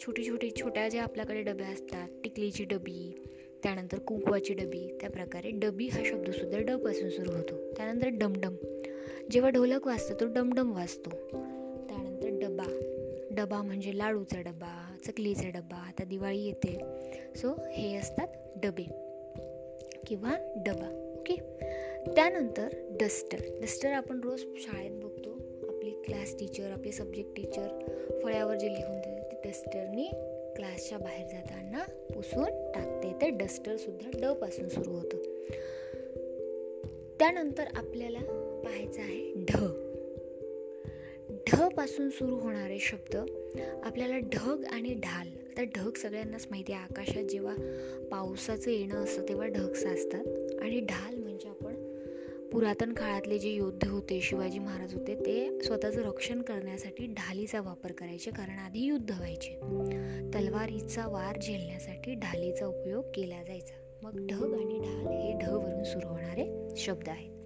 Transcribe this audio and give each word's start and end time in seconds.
छोटी 0.00 0.24
छोटी 0.28 0.50
छोट्या 0.50 0.88
ज्या 0.88 1.02
आपल्याकडे 1.02 1.42
डब्या 1.42 1.68
असतात 1.68 2.08
टिकलीची 2.24 2.64
डबी 2.64 3.22
त्यानंतर 3.62 3.98
कुंकवाची 3.98 4.54
डबी 4.54 4.98
त्या 5.00 5.10
प्रकारे 5.10 5.50
डबी 5.50 5.88
हा 5.88 6.02
शब्दसुद्धा 6.06 6.58
ड 6.58 6.70
पासून 6.70 7.10
सुरू 7.10 7.30
होतो. 7.30 7.72
त्यानंतर 7.76 8.08
डमडम. 8.12 8.54
जेव्हा 9.30 9.50
ढोलक 9.50 9.86
वाजतो 9.86 10.20
तो 10.20 10.26
डमडम 10.26 10.72
वाजतो. 10.72 11.10
डबा 13.34 13.62
म्हणजे 13.62 13.98
लाडूचा 13.98 14.40
डबा 14.40 14.96
चकलीचा 15.06 15.48
डबा 15.48 15.76
आता 15.76 16.04
दिवाळी 16.04 16.44
येते. 16.44 16.78
सो 17.36 17.48
हे 17.70 17.94
असतात 17.96 18.28
डबे 18.56 18.82
किंवा 20.06 20.36
डबा 20.66 21.14
ओके 21.18 21.36
त्यानंतर 22.16 22.68
डस्टर. 23.00 23.38
डस्टर 23.62 23.92
आपण 23.92 24.20
रोज 24.20 24.44
शाळेत 24.56 24.90
बघतो. 24.90 25.30
आपली 25.68 25.90
क्लास 25.90 26.34
टीचर 26.38 26.70
आपले 26.70 26.92
सब्जेक्ट 26.92 27.30
टीचर 27.36 27.68
फळ्यावर 28.22 28.56
जे 28.56 28.72
लिहून 28.72 28.96
देते 28.96 29.28
ते 29.32 29.48
डस्टरनी 29.48 30.08
क्लासच्या 30.56 30.98
बाहेर 30.98 31.26
जाताना 31.26 31.84
पुसून 32.14 32.72
टाकते. 32.72 33.12
ते 33.12 33.30
डस्टरसुद्धा 33.30 34.10
ड 34.14 34.32
पासून 34.32 34.68
सुरू 34.68 34.90
होतं. 34.90 35.16
त्यानंतर 37.18 37.64
आपल्याला 37.74 38.20
पाहायचं 38.64 39.00
आहे 39.00 39.44
ढ. 39.44 39.81
ढ 41.52 41.68
पासून 41.68 42.10
सुरू 42.10 42.36
होणारे 42.36 42.78
शब्द 42.78 43.16
आपल्याला 43.84 44.18
ढग 44.18 44.64
आणि 44.72 44.94
ढाल. 44.94 45.28
तर 45.56 45.62
ढग 45.62 45.92
सगळ्यांनाच 45.96 46.46
माहिती 46.50 46.72
आहे. 46.72 46.82
आकाशात 46.82 47.24
जेव्हा 47.24 47.54
पावसाचं 48.10 48.70
येणं 48.70 48.94
असतं 48.94 49.28
तेव्हा 49.28 49.46
ढग 49.46 49.72
साचतात. 49.72 50.24
आणि 50.62 50.80
ढाल 50.80 51.14
म्हणजे 51.14 51.48
आपण 51.48 51.74
पुरातन 52.52 52.92
काळातले 52.92 53.38
जे 53.38 53.48
योद्धे 53.48 53.88
होते 53.88 54.20
शिवाजी 54.20 54.58
महाराज 54.58 54.94
होते 54.94 55.14
ते 55.14 55.60
स्वतःचं 55.62 56.02
रक्षण 56.02 56.42
करण्यासाठी 56.42 57.06
ढालीचा 57.06 57.60
वापर 57.60 57.92
करायचे. 57.92 58.30
कारण 58.30 58.58
आधी 58.58 58.80
युद्ध 58.80 59.10
व्हायचे. 59.10 59.56
तलवारीचा 60.34 61.08
वार 61.08 61.38
झेलण्यासाठी 61.40 62.14
ढालीचा 62.14 62.66
उपयोग 62.66 63.04
केला 63.14 63.42
जायचा. 63.42 63.74
मग 64.02 64.26
ढग 64.26 64.54
आणि 64.54 64.78
ढाल 64.78 65.06
हे 65.06 65.46
ढवरून 65.46 65.84
सुरू 65.84 66.08
होणारे 66.08 66.74
शब्द 66.76 67.08
आहेत. 67.08 67.41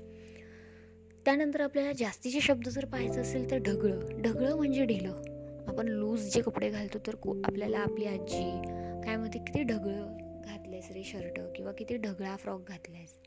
त्यानंतर 1.27 1.61
आपल्याला 1.61 1.93
जास्तीचे 1.93 2.41
शब्द 2.41 2.69
जर 2.69 2.85
पाहायचं 2.85 3.21
असेल 3.21 3.51
तर 3.51 3.59
ढगळं. 3.59 4.23
ढगळं 4.23 4.57
म्हणजे 4.57 4.85
ढिलं. 4.85 5.23
आपण 5.67 5.89
लूज 5.89 6.35
जे 6.35 6.43
कपडे 6.43 6.71
घालतो 6.71 6.99
तर 7.07 7.15
आपल्याला 7.45 7.79
आपली 7.79 8.05
आजी 8.05 8.63
काय 9.07 9.17
म्हणते 9.17 9.39
किती 9.39 9.63
ढगळं 9.63 10.17
घातलेस 10.45 10.91
रे 10.91 11.03
शर्ट 11.05 11.41
किंवा 11.57 11.73
किती 11.73 11.97
ढगळा 11.97 12.37
फ्रॉक 12.37 12.69
घातलायस. 12.69 13.19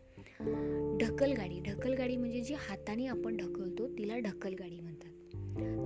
ढकलगाडी. 1.02 1.60
ढकलगाडी 1.60 2.18
म्हणजे 2.18 2.42
जी 2.42 2.54
हाताने 2.54 3.08
आपण 3.08 3.38
ढकलतो 3.38 3.88
तिला 3.88 4.18
ढकलगाडी 4.18 4.80
म्हणतात. 4.80 5.12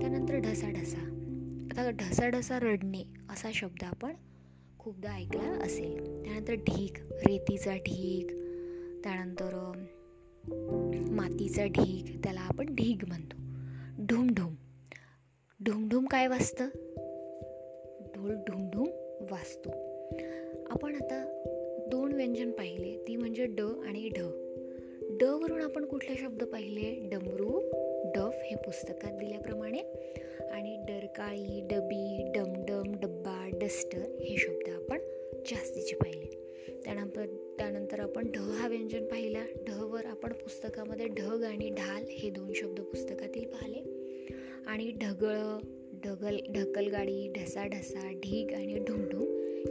त्यानंतर 0.00 0.36
ढसा 0.36 0.70
ढसा 0.70 1.00
आता 1.70 1.90
ढसा 1.90 2.28
ढसा 2.28 2.58
रडणे 2.58 3.04
असा 3.30 3.50
शब्द 3.54 3.84
आपण 3.84 4.12
खूपदा 4.78 5.12
ऐकला 5.12 5.42
असेल. 5.42 6.24
त्यानंतर 6.24 6.54
ढीक. 6.54 6.98
रेतीचा 7.00 7.76
ढीक. 7.76 8.26
त्यानंतर 9.04 9.72
मातीचा 11.10 11.64
ढीग 11.64 12.20
त्याला 12.24 12.40
आपण 12.40 12.74
ढीग 12.74 13.04
म्हणतो. 13.08 13.36
ढुमढुम 14.04 14.54
ढुमढुम 15.64 16.06
काय 16.06 16.26
वाजतं? 16.26 16.68
ढोल 18.16 18.34
ढुमढुम 18.34 18.86
वाजतो. 19.30 19.70
आपण 20.70 20.94
आता 20.94 21.40
दोन 21.86 22.12
व्यंजन 22.12 22.50
पाहिले 22.50 23.04
ती 23.08 23.16
म्हणजे 23.16 23.46
ड 23.46 23.60
आणि 23.60 24.08
ढ. 24.08 24.20
ड 25.20 25.22
वरून 25.22 25.60
आपण 25.60 25.84
कुठले 25.84 26.16
शब्द 26.16 26.44
पाहिले? 26.44 27.08
डमरू 27.12 27.60
डफ 28.04 28.34
हे 28.44 28.56
पुस्तकात 28.56 29.12
दिल्याप्रमाणे. 29.12 29.78
आणि 30.52 30.84
डरकाळी 30.88 31.68
डबी 31.70 32.32
डमडम 32.34 32.92
डब्बा 32.94 33.50
डस्टर 33.52 33.98
हे 33.98 34.36
शब्द. 34.36 34.63
आपण 40.24 40.32
पुस्तकामध्ये 40.32 41.08
ढग 41.08 41.42
आणि 41.42 41.70
ढाल 41.70 42.04
हे 42.08 42.30
दोन 42.30 42.52
शब्द 42.52 42.80
पुस्तकातील 42.80 43.44
पाहिले. 43.44 43.78
आणि 44.66 44.92
ढगळ 45.00 45.36
ढगल 46.04 46.36
ढकलगाडी 46.50 47.32
ढसा 47.36 47.66
ढसा 47.66 48.10
ढीग 48.12 48.54
आणि 48.54 48.78
ढुमढुम 48.78 49.22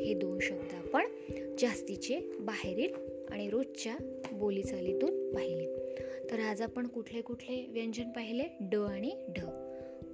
हे 0.02 0.13
दोन 0.13 0.38
शब्द 0.42 0.74
आपण 0.74 1.06
जास्तीचे 1.59 2.19
बाहेरील 2.40 2.94
आणि 3.31 3.50
रोजच्या 3.50 3.97
बोलीचालीतून 4.31 5.36
पाहिले. 5.36 5.96
तर 6.31 6.40
आज 6.40 6.62
आपण 6.62 6.88
कुठले 6.88 7.22
कुठले 7.22 7.66
व्यंजन 7.69 8.09
पाहिले? 8.09 8.44
ड 8.59 8.75
आणि 8.75 9.25
ढ. 9.30 9.40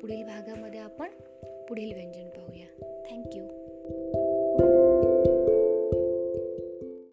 पुढील 0.01 0.23
भागामध्ये 0.23 0.79
आपण 0.79 1.09
पुढील 1.69 1.93
व्यंजन 1.93 2.29
पाहूया. 2.29 3.01
थँक्यू 3.09 3.58